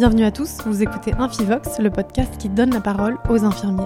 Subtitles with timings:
[0.00, 3.84] Bienvenue à tous, vous écoutez Infivox, le podcast qui donne la parole aux infirmiers.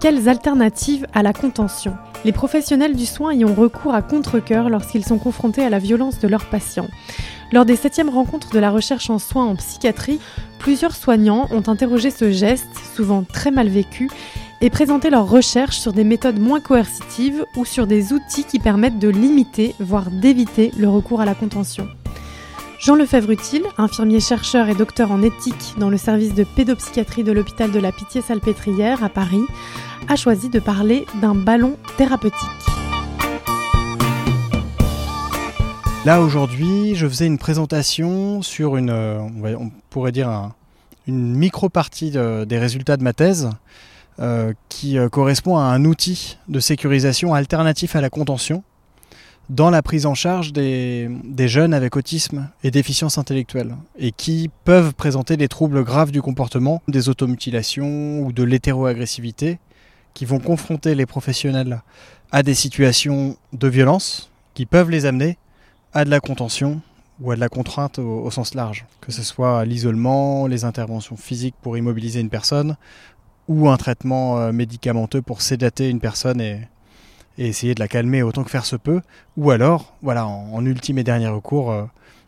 [0.00, 1.96] Quelles alternatives à la contention?
[2.24, 6.18] Les professionnels du soin y ont recours à contre-coeur lorsqu'ils sont confrontés à la violence
[6.18, 6.88] de leurs patients.
[7.52, 10.18] Lors des septièmes rencontres de la recherche en soins en psychiatrie,
[10.58, 14.10] plusieurs soignants ont interrogé ce geste, souvent très mal vécu,
[14.60, 18.98] et présenté leurs recherches sur des méthodes moins coercitives ou sur des outils qui permettent
[18.98, 21.86] de limiter, voire d'éviter le recours à la contention.
[22.86, 27.72] Jean Lefebvre-Utile, infirmier chercheur et docteur en éthique dans le service de pédopsychiatrie de l'hôpital
[27.72, 29.42] de la Pitié-Salpêtrière à Paris,
[30.06, 32.38] a choisi de parler d'un ballon thérapeutique.
[36.04, 40.52] Là aujourd'hui, je faisais une présentation sur une, euh, on pourrait dire
[41.08, 43.50] une micro-partie des résultats de ma thèse
[44.20, 48.62] euh, qui euh, correspond à un outil de sécurisation alternatif à la contention
[49.48, 54.94] dans la prise en charge des, jeunes avec autisme et déficience intellectuelle et qui peuvent
[54.94, 59.58] présenter des troubles graves du comportement, des automutilations ou de l'hétéroagressivité
[60.14, 61.82] qui vont confronter les professionnels
[62.32, 65.38] à des situations de violence qui peuvent les amener
[65.92, 66.80] à de la contention
[67.20, 71.16] ou à de la contrainte au, au sens large, que ce soit l'isolement, les interventions
[71.16, 72.76] physiques pour immobiliser une personne
[73.48, 76.68] ou un traitement euh, médicamenteux pour sédater une personne et,
[77.38, 79.00] et essayer de la calmer autant que faire se peut,
[79.36, 81.84] ou alors, voilà, en, ultime et dernier recours, euh,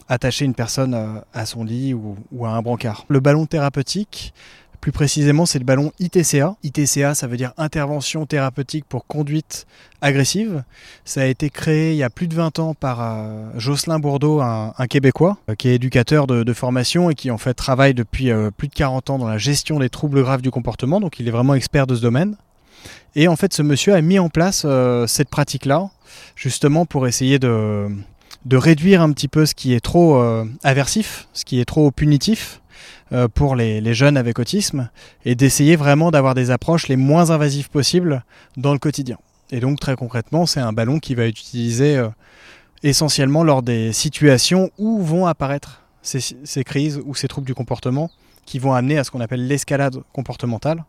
[0.08, 3.04] attacher une personne euh, à son lit ou, à un brancard.
[3.08, 4.32] Le ballon thérapeutique,
[4.80, 6.54] plus précisément, c'est le ballon ITCA.
[6.62, 9.66] ITCA, ça veut dire intervention thérapeutique pour conduite
[10.00, 10.62] agressive.
[11.04, 14.40] Ça a été créé il y a plus de 20 ans par euh, Jocelyn Bourdeau,
[14.40, 18.68] un, Québécois, qui est éducateur de, de, formation et qui en fait travaille depuis plus
[18.68, 21.00] de 40 ans dans la gestion des troubles graves du comportement.
[21.00, 22.36] Donc il est vraiment expert de ce domaine.
[23.14, 25.90] Et en fait, ce monsieur a mis en place euh, cette pratique-là,
[26.36, 27.88] justement pour essayer de,
[28.44, 31.90] de, réduire un petit peu ce qui est trop euh, aversif, ce qui est trop
[31.90, 32.60] punitif
[33.12, 34.90] euh, pour les, les, jeunes avec autisme,
[35.24, 38.24] et d'essayer vraiment d'avoir des approches les moins invasives possibles
[38.56, 39.18] dans le quotidien.
[39.50, 42.02] Et donc très concrètement, c'est un ballon qui va être utilisé
[42.82, 48.10] essentiellement lors des situations où vont apparaître ces, ces crises ou ces troubles du comportement
[48.44, 50.84] qui vont amener à ce qu'on appelle l'escalade comportementale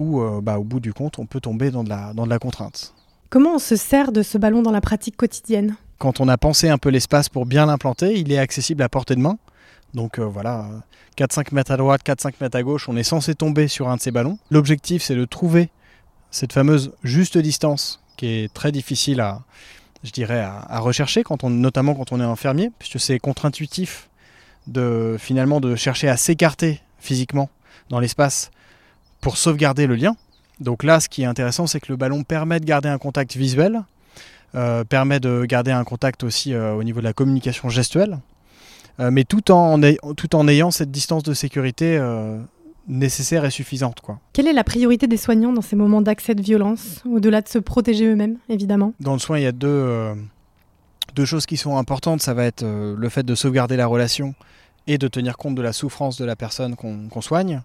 [0.00, 2.30] où, euh, bah, au bout du compte, on peut tomber dans de, la, dans de
[2.30, 2.94] la contrainte.
[3.28, 5.76] Comment on se sert de ce ballon dans la pratique quotidienne?
[5.98, 9.14] Quand on a pensé un peu l'espace pour bien l'implanter, il est accessible à portée
[9.14, 9.38] de main.
[9.94, 10.66] Donc euh, voilà,
[11.18, 14.00] 4-5 mètres à droite, 4-5 mètres à gauche, on est censé tomber sur un de
[14.00, 14.38] ces ballons.
[14.50, 15.68] L'objectif, c'est de trouver
[16.30, 19.42] cette fameuse juste distance qui est très difficile à,
[20.02, 24.08] je dirais, à, rechercher, quand on, notamment quand on est infirmier, puisque c'est contre-intuitif
[24.66, 27.50] de finalement de chercher à s'écarter physiquement
[27.88, 28.50] dans l'espace
[29.20, 30.16] pour sauvegarder le lien.
[30.60, 33.36] Donc là, ce qui est intéressant, c'est que le ballon permet de garder un contact
[33.36, 33.82] visuel,
[34.54, 38.18] euh, permet de garder un contact aussi euh, au niveau de la communication gestuelle,
[38.98, 39.80] euh, mais tout en,
[40.16, 42.00] tout en ayant cette distance de sécurité
[42.88, 44.00] nécessaire et suffisante.
[44.00, 44.18] Quoi.
[44.32, 47.58] Quelle est la priorité des soignants dans ces moments d'accès de violence, au-delà de se
[47.58, 48.94] protéger eux-mêmes, évidemment?
[49.00, 50.14] Dans le soin, il y a deux,
[51.14, 52.20] deux choses qui sont importantes.
[52.20, 54.34] Ça va être le fait de sauvegarder la relation
[54.88, 57.62] et de tenir compte de la souffrance de la personne qu'on soigne.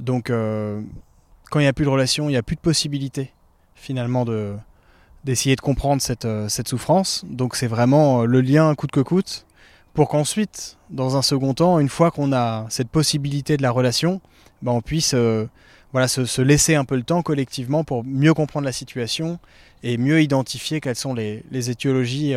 [0.00, 0.80] Donc, euh,
[1.50, 3.32] quand il n'y a plus de relation, il n'y a plus de possibilité
[3.74, 4.56] finalement de
[5.24, 7.24] d'essayer de comprendre cette, euh, souffrance.
[7.28, 9.44] Donc, c'est vraiment euh, le lien coûte que coûte
[9.92, 14.20] pour qu'ensuite, dans un second temps, une fois qu'on a cette possibilité de la relation,
[14.62, 15.48] ben on puisse se,
[16.06, 19.40] se, laisser un peu le temps collectivement pour mieux comprendre la situation
[19.82, 22.34] et mieux identifier quelles sont les, étiologies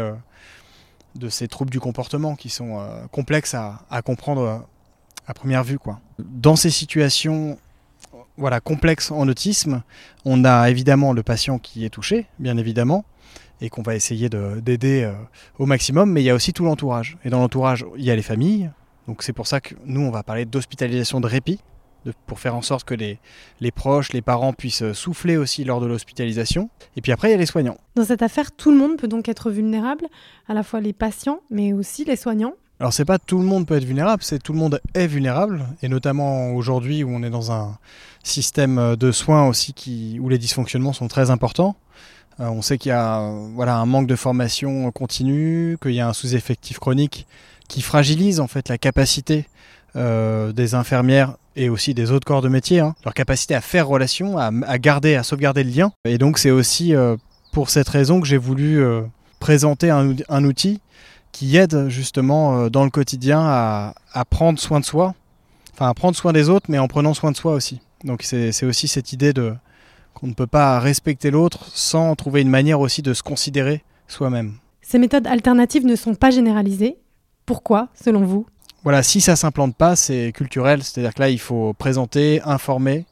[1.15, 2.81] de ces troubles du comportement qui sont
[3.11, 4.65] complexes à comprendre
[5.29, 5.79] à première vue.
[5.79, 5.99] Quoi.
[6.17, 7.57] Dans ces situations
[8.35, 9.83] voilà, complexes en autisme,
[10.25, 13.05] on a évidemment le patient qui est touché, bien évidemment,
[13.61, 15.13] et qu'on va essayer d'aider euh,
[15.59, 17.17] au maximum, mais il y a aussi tout l'entourage.
[17.23, 18.71] Et dans l'entourage, il y a les familles,
[19.07, 21.59] donc c'est pour ça que nous, on va parler d'hospitalisation de répit,
[22.05, 23.19] de, pour faire en sorte que les,
[23.59, 26.69] les, proches, les parents puissent souffler aussi lors de l'hospitalisation.
[26.95, 27.77] Et puis après, il y a les soignants.
[27.95, 30.07] Dans cette affaire, tout le monde peut donc être vulnérable,
[30.47, 32.53] à la fois les patients, mais aussi les soignants.
[32.79, 35.65] Alors c'est pas tout le monde peut être vulnérable, c'est tout le monde est vulnérable,
[35.83, 37.77] et notamment aujourd'hui où on est dans un
[38.23, 41.75] système de soins aussi qui, où les dysfonctionnements sont très importants.
[42.39, 46.07] Euh, on sait qu'il y a voilà, un manque de formation continue, qu'il y a
[46.07, 47.27] un sous-effectif chronique
[47.67, 49.45] qui fragilise en fait la capacité
[49.95, 53.87] euh, des infirmières et aussi des autres corps de métier, hein, leur capacité à faire
[53.87, 55.91] relation, à, garder, à sauvegarder le lien.
[56.05, 57.17] Et donc c'est aussi euh,
[57.51, 59.01] pour cette raison que j'ai voulu euh,
[59.39, 60.79] présenter un outil
[61.31, 65.15] qui aide justement euh, dans le quotidien à, à, prendre soin de soi,
[65.73, 67.81] enfin à prendre soin des autres, mais en prenant soin de soi aussi.
[68.03, 69.53] Donc c'est aussi cette idée de
[70.13, 74.55] qu'on ne peut pas respecter l'autre sans trouver une manière aussi de se considérer soi-même.
[74.81, 76.97] Ces méthodes alternatives ne sont pas généralisées.
[77.45, 78.45] Pourquoi, selon vous?
[78.83, 83.05] Voilà, si ça s'implante pas, c'est culturel, c'est-à-dire que là, il faut présenter, informer,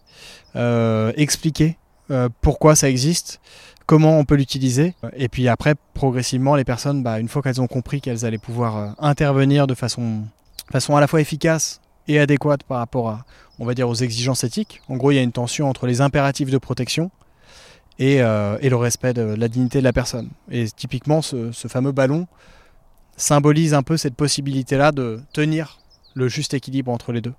[0.55, 1.77] euh, expliquer
[2.09, 3.41] euh, pourquoi ça existe,
[3.87, 4.93] comment on peut l'utiliser.
[5.15, 8.77] Et puis après, progressivement, les personnes, bah, une fois qu'elles ont compris qu'elles allaient pouvoir
[8.77, 10.25] euh, intervenir de façon,
[10.71, 13.25] façon à la fois efficace et adéquate par rapport à,
[13.57, 14.81] on va dire, aux exigences éthiques.
[14.89, 17.09] En gros, il y a une tension entre les impératifs de protection
[17.97, 20.29] et, euh, et le respect de la dignité de la personne.
[20.51, 22.27] Et typiquement, ce, ce fameux ballon
[23.15, 25.79] symbolise un peu cette possibilité-là de tenir
[26.13, 27.33] le juste équilibre entre les deux.